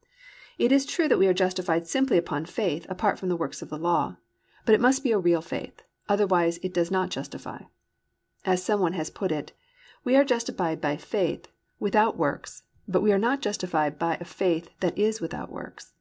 [0.56, 3.68] _It is true that we are justified simply upon faith apart from the works of
[3.68, 4.16] the law,
[4.64, 7.64] but it must be a real faith, otherwise it does not justify.
[8.46, 9.52] As some one has put it,
[10.02, 14.70] "We are justified by faith without works, but we are not justified by a faith
[14.80, 15.92] that is without works."